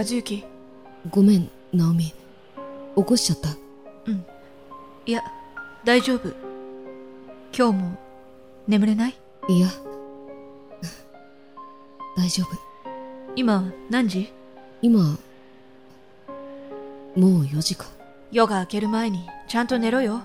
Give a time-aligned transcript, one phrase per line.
[0.00, 0.42] 和幸
[1.10, 2.14] ごめんナオミ。
[2.96, 3.50] 起こしちゃった。
[4.06, 4.24] うん。
[5.04, 5.20] いや
[5.84, 6.30] 大丈夫。
[7.54, 7.98] 今日も。
[8.66, 9.14] 眠れない？
[9.50, 9.68] いや。
[12.16, 12.48] 大丈夫。
[13.36, 14.32] 今何時？
[14.80, 15.16] 今も
[17.14, 17.84] う4時か。
[18.32, 20.22] 夜が明ける前にちゃんと寝ろよ。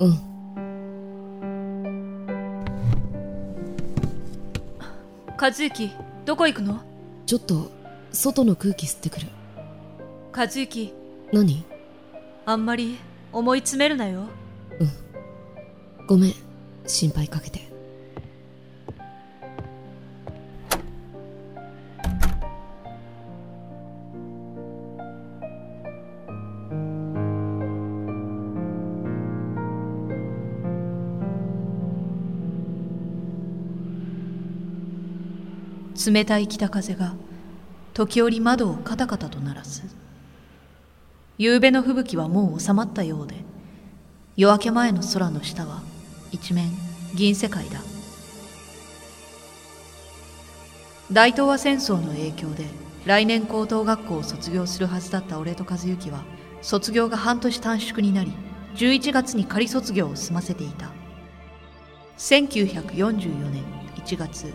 [0.00, 0.18] うん。
[5.40, 5.92] 和幸
[6.24, 6.80] どこ行くの？
[7.26, 7.70] ちょっと
[8.14, 9.26] 外の空気吸ってくる。
[10.32, 10.94] 和幸
[11.32, 11.64] 何？
[12.46, 12.96] あんまり
[13.32, 14.28] 思い詰めるなよ。
[16.06, 16.34] ごめん。
[16.86, 17.64] 心配かけて。
[36.06, 37.14] 冷たい北風が
[37.94, 39.84] 時折窓をカタカタと鳴らす。
[41.38, 43.36] 夕べの吹雪はもう収まったようで
[44.36, 45.80] 夜明け前の空の下は
[46.32, 46.72] 一面
[47.14, 47.78] 銀世界だ。
[51.12, 52.64] 大東亜戦争の影響で
[53.06, 56.24] 来年高等学校を卒業するはずだった俺と和幸は
[56.62, 58.32] 卒業が半年短縮になり
[58.74, 60.90] 11月に仮卒業を済ませていた。
[62.18, 63.62] 1944年
[64.04, 64.52] 1月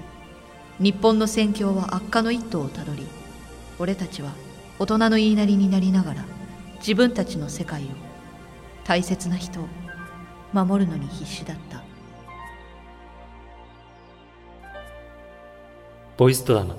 [0.79, 3.07] 日本の戦況は悪化の一途をたどり
[3.79, 4.31] 俺たちは
[4.77, 6.25] 大人の言いなりになりながら
[6.79, 7.85] 自分たちの世界を
[8.83, 9.67] 大切な人を
[10.53, 11.83] 守るのに必死だった。
[16.17, 16.75] ボイスドラマ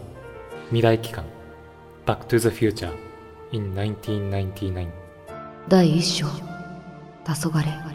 [0.66, 1.24] 未来機関
[2.04, 2.92] Back to the Future
[3.52, 4.86] in 1999
[5.66, 6.26] 第一章
[7.24, 7.89] 黄昏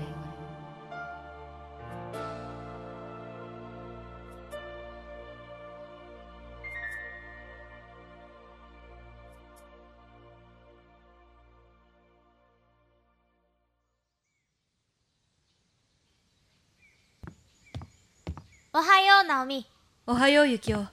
[18.78, 19.66] おはよう、ナオミ。
[20.06, 20.86] おはようゆきお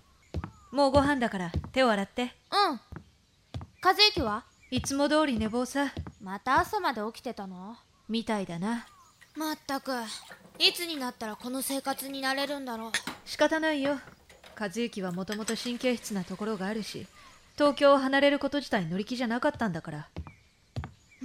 [0.70, 2.28] もうご飯だから手を洗ってうん。
[3.82, 4.44] 和幸は？
[4.70, 5.92] いつも通り寝坊さ
[6.22, 7.75] また朝まで起きてたの？
[8.09, 8.87] みたいだな
[9.34, 9.91] まったく。
[10.60, 12.92] いつになったらこの生活になれるんだろう。
[13.25, 13.98] 仕方ないよ
[14.56, 17.09] 和幸はもともと神経質なところがあるし
[17.59, 20.09] 東京を離れること自体乗り気じゃなかったんだから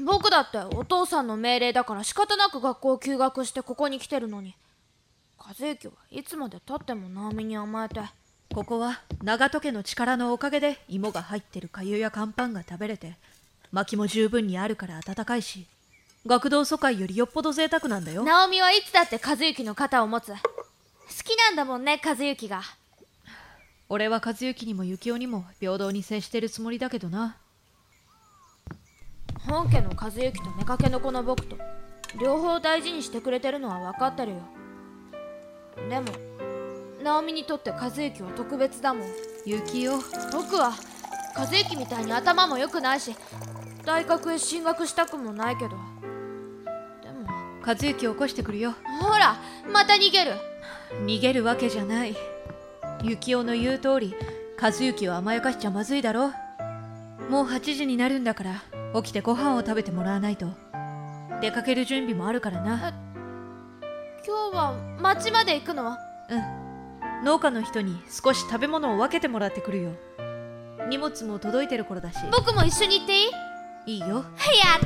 [0.03, 4.55] 僕だってお父さんの命令だから仕方なく学校を休学してここに来てるのに。
[5.37, 8.01] 和幸はいつまでたってもナオミに甘えて。
[8.53, 13.17] ここは長門家の力のおかげで芋が入ってる粥や乾パンが食べれて
[13.71, 15.67] 薪も十分にあるから暖かいし
[16.25, 20.27] 学童疎開よりよっぽど贅沢なんだよナオミはいつだって和幸の肩を持つ。
[20.27, 20.35] 好
[21.23, 22.61] きなんだもんね、和幸が。
[23.89, 27.37] 俺は和幸にも幸男にも平等に接してるつもりだけどな
[29.47, 31.55] 本家の和幸と妾の子の僕と
[32.19, 34.41] 両方大事にしてくれてるのは分かってるよ
[35.89, 36.07] でも
[37.03, 39.07] ナオミにとって和幸は特別だもん。
[39.45, 40.03] 幸男
[40.33, 40.73] 僕は
[41.35, 43.15] 和幸みたいに頭も良くないし
[43.85, 45.69] 大学へ進学したくもないけど。
[45.69, 45.75] で
[47.11, 47.29] も
[47.65, 48.73] 和幸を起こしてくるよ。
[48.99, 49.37] ほら
[49.71, 50.33] また逃げる。
[51.05, 52.15] 逃げるわけじゃない。
[53.01, 54.15] 幸男の言う通り
[54.61, 56.31] 和幸を甘やかしちゃまずいだろ。
[57.29, 58.63] もう8時になるんだから
[59.01, 60.47] 起きてご飯を食べてもらわないと。
[61.39, 63.06] 出かける準備もあるからな
[64.27, 65.91] 今日は町まで行くの？
[66.29, 67.23] うん。
[67.23, 69.91] 農家の人に少し食べ物を分けてもらってくるよ。
[70.89, 72.19] 荷物も届いてる頃だし。
[72.31, 73.29] 僕も一緒に行っていい？
[73.93, 74.07] いいよ。
[74.07, 74.23] や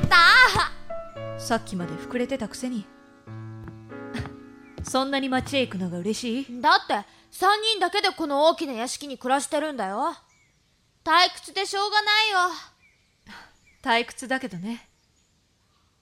[0.00, 2.86] ったさっきまで膨れてたくせに。
[4.84, 6.46] そんなに町へ行くのが嬉しい？
[6.46, 7.04] ーだって3
[7.72, 10.14] 人だけでこの大きな屋敷に暮らしてるんだよ。
[11.04, 12.38] 退屈でしょうがないよ。
[13.82, 14.88] 退屈だけどね。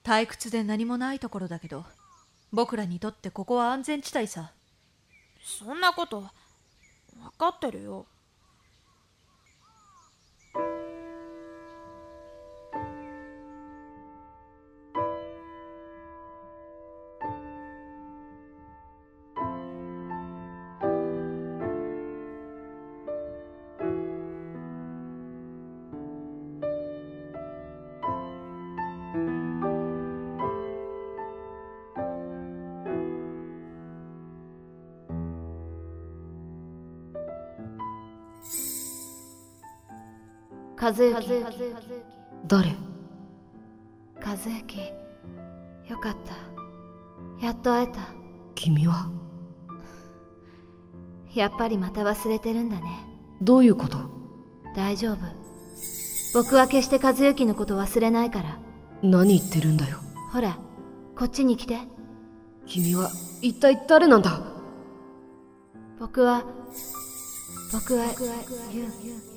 [0.03, 1.85] 退屈で何もないところだけど
[2.51, 4.51] 僕らにとってここは安全地帯さ。
[5.43, 6.29] そんなこと分
[7.37, 8.05] かってるよ。
[40.81, 41.13] 和幸。
[42.47, 42.75] 誰
[44.19, 44.51] 和幸。
[45.87, 46.15] よかっ
[47.39, 47.45] た。
[47.45, 47.99] やっと会えた。
[48.55, 49.11] 君は？
[51.35, 52.83] やっぱりまた忘れてるんだね。
[53.43, 53.99] どういうこと？
[54.75, 55.17] 大丈夫。
[56.33, 58.57] 僕は決して和幸のこと忘れないから。
[59.03, 59.99] 何言ってるんだよ。
[60.33, 60.57] ほら
[61.15, 61.77] こっちに来て。
[62.65, 63.11] 君は
[63.43, 64.41] 一体誰なんだ？
[65.99, 66.43] 僕は
[67.71, 68.05] 僕は
[68.73, 69.30] ユン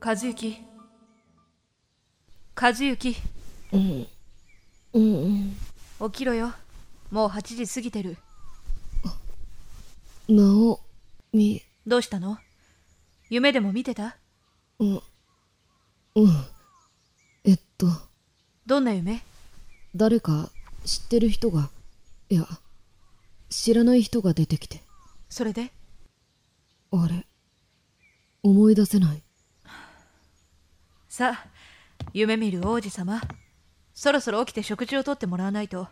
[0.00, 0.64] 和幸。
[2.54, 3.16] 和幸。
[3.72, 4.06] うん
[4.94, 5.56] うん
[6.10, 6.52] 起きろよ。
[7.10, 8.16] もう8時過ぎてる。
[10.28, 10.80] ナオ
[11.32, 12.38] ミどうしたの？
[13.30, 14.16] 夢でも見てた？
[14.78, 14.94] うん。
[14.94, 15.02] うん。
[17.44, 17.86] えっと。
[18.66, 19.22] どんな夢？
[19.96, 20.50] 誰か
[20.84, 21.70] 知ってる人が
[22.30, 22.46] いや
[23.50, 24.80] 知らない人が出てきて。
[25.28, 25.72] それで？
[26.92, 27.26] あれ
[28.42, 29.22] 思い出せない
[31.08, 31.50] さあ
[32.12, 33.22] 夢見る王子様。
[33.94, 35.88] そろそろ起きて食事をとってもらわないと。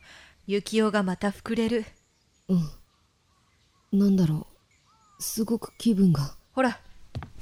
[0.46, 1.86] 幸男がまた膨れる。
[2.48, 3.98] うん。
[3.98, 4.46] なんだろ
[5.18, 5.22] う。
[5.22, 6.36] すごく気分が。
[6.52, 6.78] ほら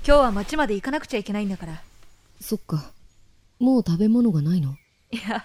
[0.06, 1.82] 今日は町まで行かなくちゃいけないんだから。
[2.40, 2.92] そっか。
[3.58, 4.76] もう食べ物がないの？
[5.10, 5.44] いや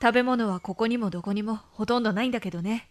[0.00, 2.90] 食べ物はここにもどこにもほとんどないんだけどね。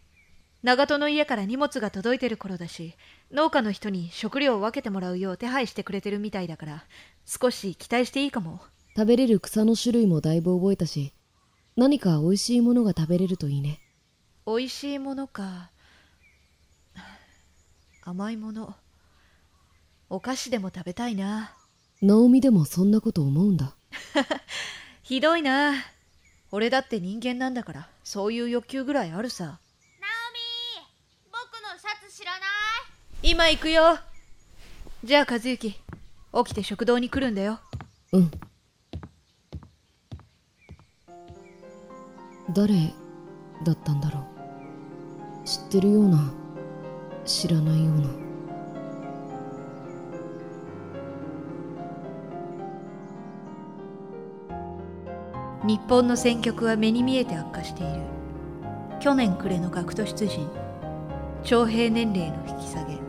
[0.64, 2.96] 長門の家から荷物が届いてる頃だし
[3.32, 6.84] 農家の人に食料を分けてもらうよう手配してくれてるみたいだから
[7.26, 8.62] 少し期待していいかも。
[8.96, 11.14] 食べれる草の種類もだいぶ覚えたし
[11.76, 13.80] 何か美味しいものが食べれるといいね。
[14.48, 15.72] 美味しいものか。
[18.04, 18.76] 甘いもの。
[20.10, 21.54] お菓子でも食べたいな。
[22.02, 23.76] ナオミでもそんなこと思うんだ。
[25.02, 25.74] ひどいな。
[26.52, 29.46] 俺だって人間なんだからそういう欲求ぐらいあるさ。
[29.46, 29.60] ナオミ
[31.32, 32.38] 僕のシャツ知らな
[33.24, 33.32] い？
[33.32, 33.98] 今行くよ。
[35.04, 35.76] じゃあ和幸
[36.44, 37.60] 起きて食堂に来るんだよ。
[38.12, 38.32] うん。
[42.54, 42.94] 誰
[43.64, 45.46] だったんだろう。
[45.48, 46.34] 知ってるような。
[47.24, 48.10] 知らないような。
[55.66, 58.02] 日本の戦局は目に見えて悪化している。
[59.00, 60.50] 去年暮れの学徒出陣。
[61.44, 63.00] 徴兵年齢の引き下げ。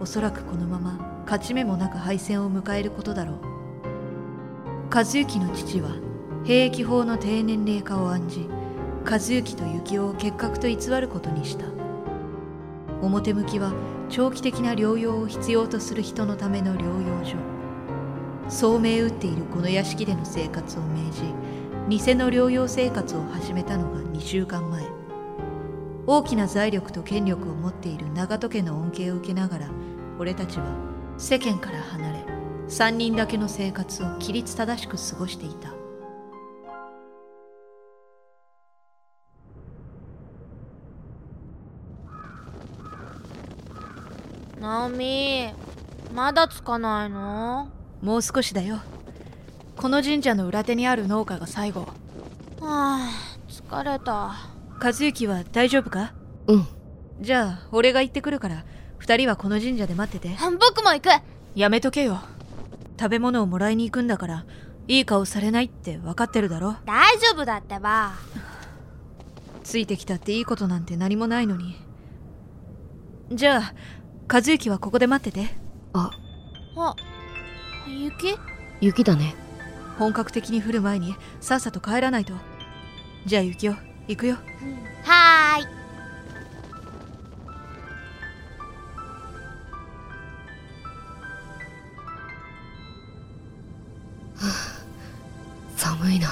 [0.00, 3.38] おそらくこのまま勝ち目もなく敗戦を迎えることだろう。
[4.94, 5.90] 和幸の父は
[6.44, 8.48] 兵役法の低年齢化を案じ
[9.04, 11.64] 和幸と幸男を結核と偽ることにした。
[13.02, 13.72] 表向きは
[14.10, 17.36] 長期的な療養を必要とする人のための療養所。
[18.48, 24.84] そう銘打っているこの屋敷での生活を命じ偽の療養生活を始めたのが2週間前。
[26.06, 29.70] 大きな財力と権力を持っている長門家の恩恵を受けながら
[30.20, 32.18] 俺たちは世間から離れ
[32.68, 35.72] 3人だけの生活を規律正しく過ごしていた。
[44.60, 45.50] ナオミ
[46.14, 47.68] まだつかないの？
[48.02, 48.80] もう少しだよ。
[49.76, 51.80] この神社の裏手にある農家が最後。
[51.80, 51.90] は
[52.60, 53.10] あ
[53.48, 54.34] 疲れた。
[54.82, 56.12] 和幸は大丈夫か？
[56.48, 56.66] うん。
[57.20, 58.64] じゃあ俺が行ってくるから
[59.00, 60.36] 2人はこの神社で待ってて。
[60.58, 61.08] 僕も行く。
[61.54, 62.20] やめとけよ。
[62.98, 64.44] 食べ物をもらいに行くんだから
[64.86, 66.76] いい顔されないって分かってるだろ。
[66.86, 68.12] 大丈夫だってば。
[69.62, 71.76] ついてきたっていいことなんて何もないのに。
[73.32, 73.74] じゃあ
[74.32, 75.54] 和幸はここで待ってて。
[75.92, 76.10] あ。
[76.76, 76.96] あ
[77.88, 78.36] 雪？
[78.80, 79.34] 雪だね。
[79.98, 82.34] 本格的に降る前にさっさと帰らないと。
[83.26, 84.34] じゃあ雪よ行くよ。
[84.34, 84.44] はーい。
[85.04, 85.33] 寒
[96.24, 96.30] な。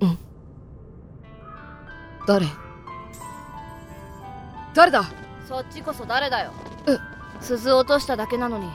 [0.00, 0.18] うん。
[2.26, 2.46] 誰？
[4.74, 5.04] 誰だ？
[5.48, 6.52] そっちこそ誰だよ。
[6.86, 6.98] え？
[7.40, 8.68] 鈴落としただけなのに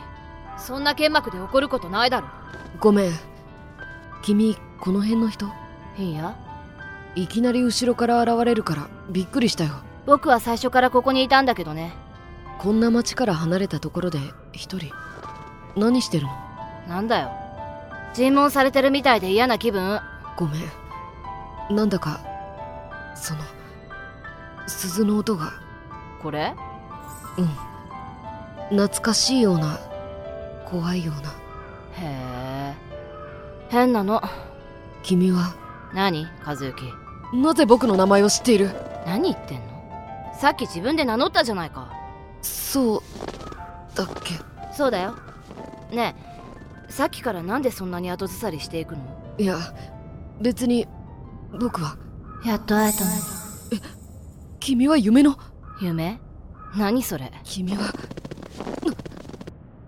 [0.58, 2.28] そんな剣幕で怒ることないだろ。
[2.80, 3.12] ごめん。
[4.24, 5.48] 君この辺の人？
[5.98, 6.36] いいや。
[7.16, 9.74] いきなり後ろから現れるからびっくりしたよ。
[10.06, 11.94] 僕は最初からここにいたんだけどね。
[12.60, 14.20] こんな町から離れたところで
[14.52, 14.94] 一人。
[15.76, 16.34] 何してるの？
[16.88, 17.32] なんだよ
[18.18, 20.02] 尋問されてるみたいで嫌な気分？
[20.38, 21.76] ごめん。
[21.76, 22.20] なんだか
[23.14, 23.42] その
[24.66, 25.54] 鈴の音が。
[26.24, 26.56] これ？
[27.38, 27.42] う
[28.76, 28.76] ん。
[28.76, 29.80] 懐かしいような
[30.66, 31.30] 怖いような。
[31.30, 32.74] へえ。
[33.70, 34.20] 変なの。
[35.04, 35.54] 君は？
[35.94, 36.74] 何和幸？
[37.36, 38.72] なぜ僕の名前を知っている？
[39.06, 40.34] 何言ってんの？
[40.40, 41.94] さっき自分で名乗ったじゃないか。
[42.42, 44.34] そうだっけ。
[44.76, 45.14] そうだよ。
[45.92, 46.27] ねえ
[46.98, 49.02] さっきからなんでそんなに後ずさりしていくの？
[49.38, 49.60] いや
[50.42, 50.88] 別に
[51.60, 51.96] 僕は。
[52.44, 53.12] やっと会えたの
[54.60, 55.38] 君は夢の？
[55.80, 56.20] 夢？
[56.76, 57.32] 何それ？
[57.44, 57.94] 君は。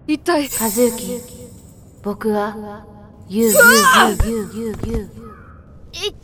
[0.05, 0.43] 一体？
[0.43, 1.19] 和幸。
[2.03, 2.85] 僕は
[3.27, 6.15] ユーユーユーユーユーユーいっ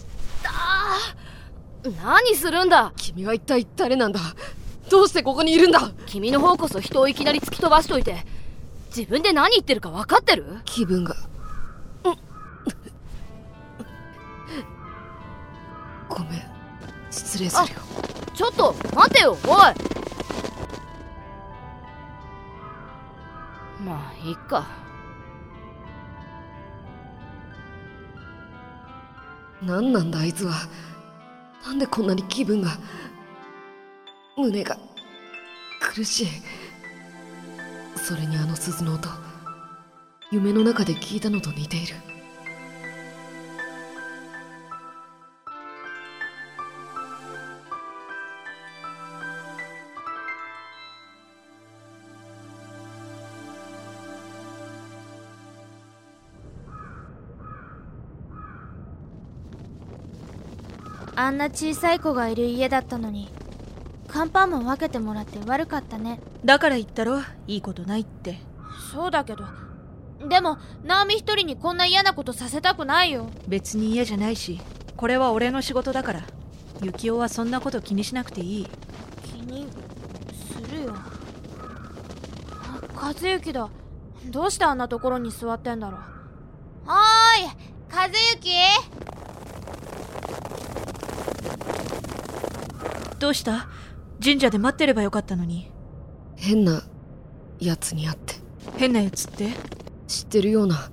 [0.44, 1.96] たー！
[2.04, 2.94] 何するんだ？
[2.96, 4.20] 君は一体誰なんだ？
[4.92, 5.92] どうしてここにいるんだ？
[6.06, 8.24] 君の方こそ人をいきなり突き飛ばしといて
[8.96, 10.46] 自分で何言ってるか分かってる？
[10.64, 11.18] 気分が。
[16.08, 16.42] ごめん。
[17.12, 17.82] 失礼するよ。
[18.34, 19.40] ちょっと待てよおい。
[23.84, 24.66] まあいいか。
[29.62, 30.54] 何なんだあいつは。
[31.66, 32.78] なんでこんなに気分が
[34.38, 34.78] 胸が
[35.82, 36.28] 苦しい
[38.08, 39.10] それにあの鈴の音
[40.32, 41.96] 夢の中で聞いたのと似ている。
[61.16, 63.30] あんな小さい子がいる家だったのに
[64.18, 66.22] 乾パンも分けてもらって悪かったね。
[66.46, 67.20] だから言ったろ？
[67.48, 68.40] いいことないって。
[68.94, 69.44] そうだけど。
[70.30, 73.30] でも直美一人にこんな嫌なことさせたくないよ。
[73.50, 74.62] 別に嫌じゃないし
[74.96, 76.22] これは俺の仕事だから。
[76.82, 78.68] ユキオはそんなこと気にしなくていい。
[79.22, 79.68] 気に
[80.34, 80.94] するよ。
[80.96, 83.70] あ和幸だ。
[84.28, 86.00] どうしてあんなところに座ってんだろう。
[86.88, 87.48] はーい
[87.94, 88.16] 和幸？
[93.20, 93.68] どうした？
[94.26, 95.72] 神社で待ってればよかったのに。
[96.36, 96.82] 変な
[97.60, 98.34] やつに会って。
[98.76, 99.52] 変なやつって？
[100.08, 100.90] 知ってるような。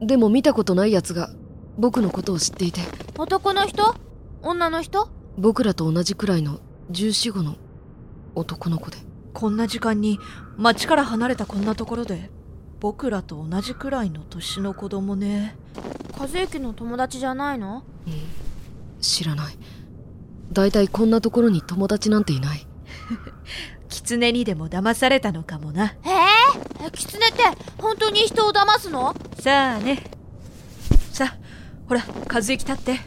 [0.00, 1.30] でも見たことないやつが
[1.78, 2.80] 僕のことを知っていて。
[3.16, 3.94] 男の人？
[4.42, 5.08] 女の人？
[5.38, 6.58] 僕らと同じくらいの
[6.90, 7.54] 1415の
[8.34, 8.96] 男の子で。
[9.32, 10.18] こんな時間に
[10.56, 12.28] 町から離れたこんなところで
[12.80, 15.56] 僕らと同じくらいの年の子供ね。
[16.18, 17.84] 和幸の友達じゃないの？
[18.08, 18.14] うん
[19.00, 19.56] 知らない
[20.52, 22.66] だいたいこんなところに友達なんていない。
[23.88, 25.94] 狐にでも騙されたのかもな。
[26.04, 26.10] え
[26.86, 27.42] え狐って
[27.78, 29.14] 本当に人を騙すの？
[29.40, 30.04] さあね。
[31.12, 31.38] さあ
[31.88, 33.00] ほら和幸立って。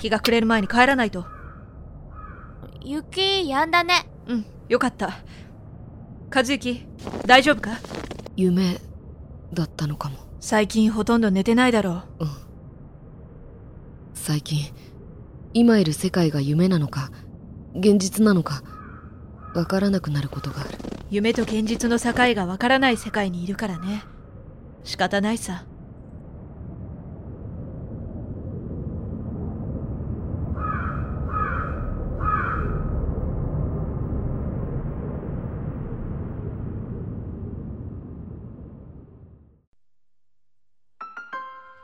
[0.00, 1.26] 日が暮れる前に帰らないと。
[2.82, 4.08] 雪止んだね。
[4.26, 5.18] うんよかった。
[6.34, 6.86] 和幸
[7.26, 7.78] 大丈夫か？
[8.36, 8.80] 夢
[9.52, 10.18] だったのかも。
[10.40, 12.24] 最近ほとんど寝てないだろう。
[12.24, 12.28] うん。
[14.14, 14.72] 最近
[15.54, 17.10] 今いる世界が夢なのか
[17.74, 18.62] 現実なのか
[19.54, 20.70] わからなくなることがある。
[21.10, 24.02] 夢と現実の境がわからない世界にいるからね。
[24.84, 25.64] 仕方ないさ。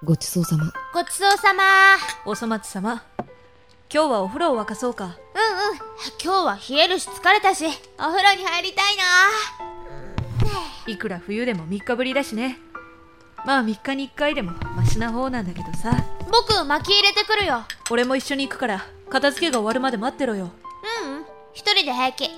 [0.05, 0.71] ごちそうさま。
[0.93, 1.63] ごちそうさま。
[2.27, 3.14] お粗末様
[3.95, 5.05] 今日はお風呂を沸かそうか。
[5.05, 5.17] うんうん。
[6.21, 7.65] 今日は冷えるし疲れたし。
[7.97, 9.05] お風呂に入りたいな。
[10.93, 12.59] いくら冬でも3日ぶりだしね。
[13.47, 15.97] まあ3日に1回でもマシな方なんだけどさ。
[16.29, 17.63] 僕薪入れてくるよ。
[17.89, 20.51] 俺も一緒に行くから片付けが終わるまで待ってろよ。
[21.05, 21.25] ううん。
[21.53, 22.31] 一人で平気。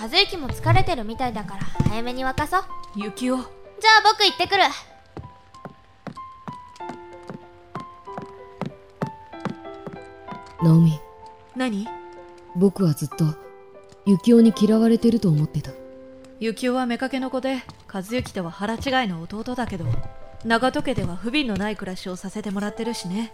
[0.00, 2.62] 和幸も疲れてるみたいだから早めに沸かそう。
[2.94, 3.48] ユキオじゃあ
[4.04, 4.62] 僕行ってくる
[10.62, 11.00] ナオミ。
[11.56, 11.86] 何？
[12.56, 13.24] 僕はずっと
[14.06, 15.72] ユキオに嫌われてると思ってた。
[16.40, 19.86] ユキオは妾の子で和幸とは腹違いの弟だけど
[20.44, 23.32] 長戸家では不憫のない暮らしをさせてもらってるしね。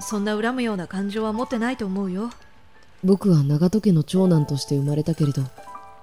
[0.00, 2.30] そんな恨むような感情は持ってないと思うよ。
[3.02, 5.42] 僕は長戸家の長男として生まれたけれど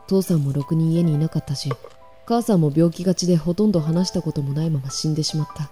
[0.08, 1.70] 父さんもろくに家にいなかったし
[2.26, 5.70] 母さんも病気がちでほとんど話したこともないまま死んでしまった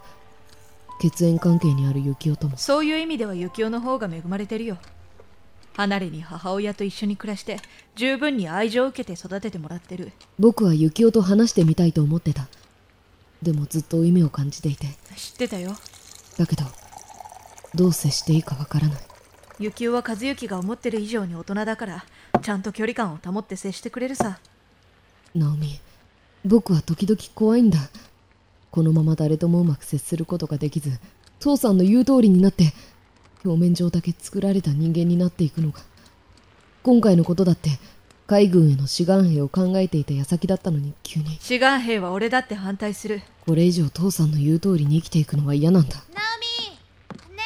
[1.03, 2.55] 血縁関係にあるユキオとも。
[2.55, 4.77] そういう意味ではユキオの方が恵まれてるよ。
[5.73, 7.57] 離れに母親と一緒に暮らして
[7.95, 10.13] 十分に愛情を受けて育ててもらってる。
[10.39, 12.47] 僕はユキオと話してみたいと思ってた。
[13.41, 14.87] でもずっと負い目を感じていて。
[15.17, 15.75] 知ってたよ。
[16.37, 16.63] だけど
[17.75, 19.01] どう接していいかわからない。
[19.59, 22.05] ユキオは和幸が思ってる以上に大人だから
[22.41, 24.39] ちゃんと距離感を保って接してくれるさ。
[25.35, 25.81] ナオミ
[26.45, 27.89] 僕は時々怖いんだ
[28.73, 30.99] このまま誰ともうまく接することができず
[31.39, 32.73] 父さんの言う通りになって
[33.45, 35.79] 表面上だけ作られた人間になっていくのが
[36.81, 37.69] 今回のことだって
[38.25, 41.37] 海軍への志願兵を考えていた矢先だったのに急に。
[41.39, 43.21] 志願兵は俺だって反対する。
[43.45, 45.97] これ以上父さんの言う通りに生きていくのは嫌なんだ。
[45.97, 47.43] ナオミね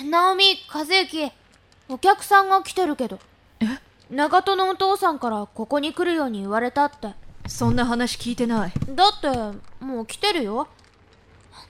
[0.00, 0.04] え。
[0.08, 1.30] ナオミ和幸
[1.90, 3.18] お客さんが来てるけど。
[3.60, 3.66] え？
[4.10, 7.14] 長門のお父さんからここに来るように言われたって
[7.46, 8.72] そんな話聞いてない。
[8.90, 9.28] だって
[9.84, 10.68] もう来てるよ。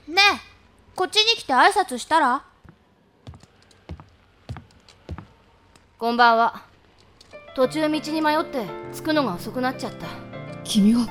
[0.07, 0.39] ねえ
[0.95, 2.43] こっちに来て挨拶したら？
[5.97, 6.63] こんばんは。
[7.55, 10.07] 途中道に迷って着くのが遅くなっちゃった。
[10.63, 11.07] 君は